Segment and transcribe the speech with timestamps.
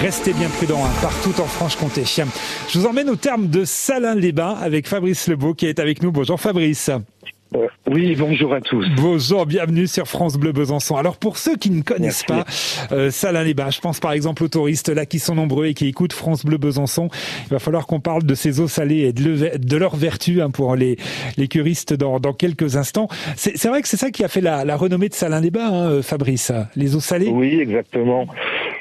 [0.00, 2.02] Restez bien prudents hein, partout en Franche-Comté.
[2.04, 6.10] Je vous emmène au terme de Salins-les-Bains avec Fabrice Lebeau qui est avec nous.
[6.10, 6.90] Bonjour Fabrice.
[7.54, 8.84] Euh, oui, bonjour à tous.
[8.96, 10.96] Bonjour, bienvenue sur France Bleu Besançon.
[10.96, 12.44] Alors pour ceux qui ne connaissent pas
[12.90, 16.12] euh, Salins-les-Bains, je pense par exemple aux touristes là qui sont nombreux et qui écoutent
[16.14, 17.08] France Bleu Besançon,
[17.46, 20.50] il va falloir qu'on parle de ces eaux salées et de, de leur vertu hein,
[20.50, 20.96] pour les,
[21.36, 23.08] les curistes dans, dans quelques instants.
[23.36, 26.50] C'est vrai que c'est ça qui a fait la, la renommée de Salins-les-Bains, hein, Fabrice,
[26.74, 28.26] les eaux salées Oui, exactement.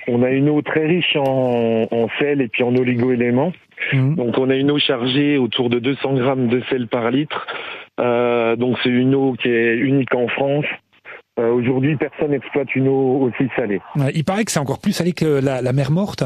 [0.07, 3.53] On a une eau très riche en, en sel et puis en oligo-éléments.
[3.91, 4.15] Mmh.
[4.15, 7.47] Donc on a une eau chargée autour de 200 grammes de sel par litre.
[7.99, 10.65] Euh, donc c'est une eau qui est unique en France.
[11.39, 13.81] Euh, Aujourd'hui, personne n'exploite une eau aussi salée.
[13.95, 16.23] Ouais, il paraît que c'est encore plus salé que la, la mer morte.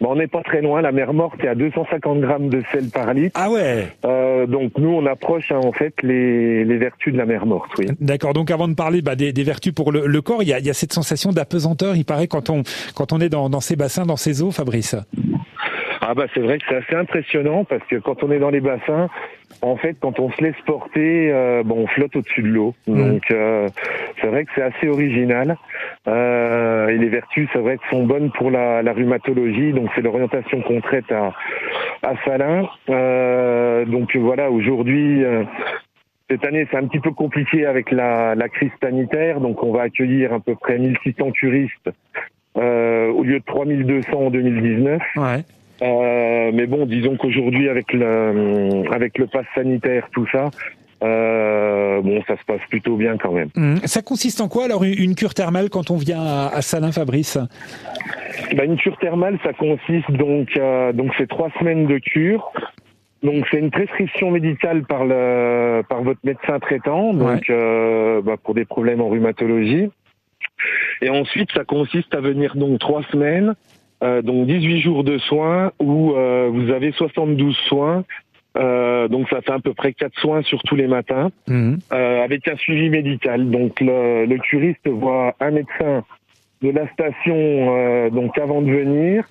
[0.00, 0.80] On n'est pas très loin.
[0.80, 3.32] La mer morte est à 250 grammes de sel par litre.
[3.34, 3.88] Ah ouais.
[4.04, 7.70] Euh, donc nous, on approche hein, en fait les, les, vertus de la mer morte.
[7.78, 7.86] Oui.
[8.00, 8.32] D'accord.
[8.32, 10.60] Donc avant de parler bah, des, des, vertus pour le, le corps, il y, a,
[10.60, 11.96] il y, a, cette sensation d'apesanteur.
[11.96, 12.62] Il paraît quand on
[12.94, 14.94] quand on est dans, dans ces bassins, dans ces eaux, Fabrice.
[16.10, 18.62] Ah bah c'est vrai que c'est assez impressionnant parce que quand on est dans les
[18.62, 19.10] bassins,
[19.60, 22.74] en fait, quand on se laisse porter, euh, bon, on flotte au-dessus de l'eau.
[22.86, 22.96] Mmh.
[22.96, 23.68] Donc, euh,
[24.18, 25.58] c'est vrai que c'est assez original.
[26.06, 29.74] Euh, et les vertus, c'est vrai que sont bonnes pour la, la rhumatologie.
[29.74, 31.34] Donc, c'est l'orientation qu'on traite à,
[32.02, 32.66] à Salins.
[32.88, 35.44] Euh, donc, voilà, aujourd'hui, euh,
[36.30, 39.40] cette année, c'est un petit peu compliqué avec la, la, crise sanitaire.
[39.40, 41.90] Donc, on va accueillir à peu près 1600 curistes
[42.54, 45.02] au lieu de 3200 en 2019.
[45.16, 45.44] Ouais.
[45.80, 50.50] Euh, mais bon, disons qu'aujourd'hui, avec le avec le pass sanitaire, tout ça,
[51.04, 53.50] euh, bon, ça se passe plutôt bien quand même.
[53.54, 53.76] Mmh.
[53.84, 57.38] Ça consiste en quoi alors une cure thermale quand on vient à, à Salins, Fabrice
[58.56, 62.52] bah, Une cure thermale, ça consiste donc euh, donc c'est trois semaines de cure.
[63.22, 67.40] Donc c'est une prescription médicale par le par votre médecin traitant, donc ouais.
[67.50, 69.90] euh, bah, pour des problèmes en rhumatologie.
[71.00, 73.54] Et ensuite, ça consiste à venir donc trois semaines
[74.02, 78.04] euh, donc 18 jours de soins où euh, vous avez 72 soins.
[78.56, 81.74] Euh, donc ça fait à peu près quatre soins sur tous les matins, mmh.
[81.90, 83.50] avec un suivi médical.
[83.50, 86.04] Donc le, le, curiste voit un médecin
[86.62, 89.24] de la station donc avant de venir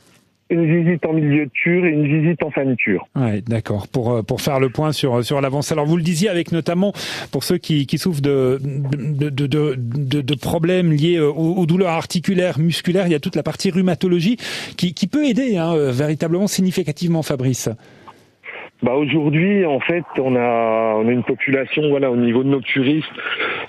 [0.50, 2.76] une visite en milieu de et une visite en fin de.
[3.16, 3.88] Ouais, d'accord.
[3.88, 5.72] Pour pour faire le point sur sur l'avance.
[5.72, 6.94] Alors vous le disiez avec notamment
[7.32, 11.90] pour ceux qui, qui souffrent de de, de, de, de, problèmes liés aux, aux, douleurs
[11.90, 14.38] articulaires, musculaires, il y a toute la partie rhumatologie
[14.78, 17.70] qui, qui peut aider hein, véritablement significativement, Fabrice.
[18.84, 22.60] Bah aujourd'hui, en fait, on a, on a une population, voilà, au niveau de nos
[22.60, 23.10] curistes,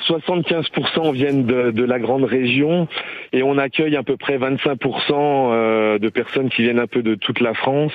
[0.06, 2.88] 75% viennent de, de, la grande région
[3.32, 7.14] et on accueille à peu près 25% euh, de personnes qui viennent un peu de
[7.14, 7.92] toute la France.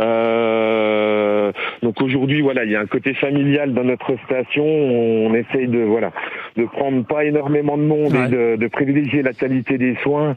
[0.00, 1.52] Euh,
[1.82, 4.64] donc aujourd'hui, voilà, il y a un côté familial dans notre station.
[4.66, 6.10] On essaye de, voilà,
[6.60, 8.26] de prendre pas énormément de monde ouais.
[8.26, 10.36] et de, de, privilégier la qualité des soins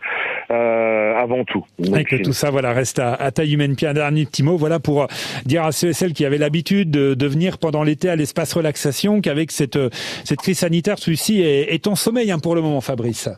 [0.52, 1.66] euh, avant tout.
[1.80, 3.76] Donc, et que tout ça, voilà, reste à, à taille humaine.
[3.76, 5.08] Puis un dernier petit mot, voilà, pour
[5.46, 8.54] dire à ceux et celles qui avaient l'habitude de, de, venir pendant l'été à l'espace
[8.54, 9.80] relaxation, qu'avec cette,
[10.24, 13.30] cette crise sanitaire, celui-ci est, est en sommeil hein, pour le moment, Fabrice.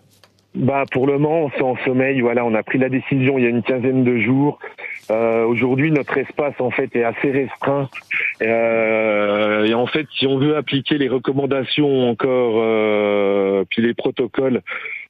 [0.55, 2.21] Bah pour le moment, c'est en sommeil.
[2.21, 4.59] Voilà, on a pris la décision il y a une quinzaine de jours.
[5.11, 7.89] Euh, Aujourd'hui, notre espace en fait est assez restreint.
[8.41, 14.61] Euh, et en fait, si on veut appliquer les recommandations encore, euh, puis les protocoles,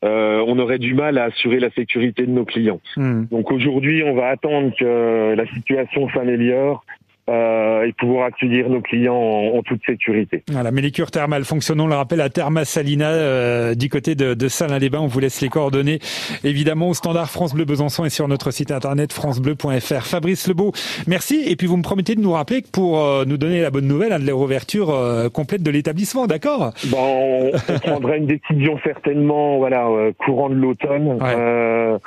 [0.04, 2.82] euh, on aurait du mal à assurer la sécurité de nos clients.
[2.98, 3.26] Mmh.
[3.32, 6.86] Donc aujourd'hui, on va attendre que la situation s'améliore
[7.30, 10.44] euh, et pouvoir accueillir nos clients en, en, toute sécurité.
[10.52, 14.34] Voilà, mais les cures thermales fonctionnons, le rappel à Therma Salina euh, du côté de,
[14.34, 15.00] de Salins-les-Bains.
[15.00, 16.00] On vous laisse les coordonnées
[16.44, 20.06] évidemment au standard France Bleu Besançon et sur notre site internet francebleu.fr.
[20.06, 20.72] Fabrice Lebeau,
[21.08, 21.44] merci.
[21.48, 23.88] Et puis vous me promettez de nous rappeler que pour euh, nous donner la bonne
[23.88, 26.74] nouvelle hein, de la réouverture euh, complète de l'établissement, d'accord?
[26.88, 31.18] Bon, on prendra une décision certainement, voilà, euh, courant de l'automne.
[31.22, 32.00] Ouais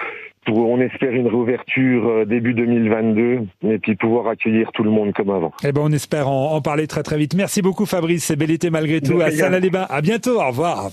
[0.57, 5.53] on espère une réouverture début 2022 et puis pouvoir accueillir tout le monde comme avant.
[5.65, 7.35] Eh ben on espère en, en parler très très vite.
[7.35, 9.87] Merci beaucoup Fabrice, c'est bel été malgré tout à Salins-les-Bains.
[9.89, 10.91] À bientôt, au revoir.